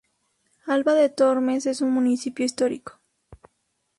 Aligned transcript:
Alba 0.65 0.95
de 0.95 1.09
Tormes 1.09 1.67
es 1.67 1.79
un 1.79 1.91
municipio 1.91 2.43
histórico. 2.43 2.99